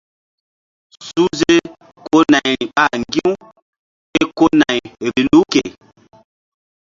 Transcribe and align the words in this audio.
Suhze 1.07 1.53
ko 2.05 2.17
nayri 2.31 2.63
ɓa 2.75 2.85
ŋgi̧-u 2.99 3.31
ke 4.13 4.21
ko 4.37 4.45
nay 4.59 4.79
vbilu 5.05 5.39
ke. 5.51 5.63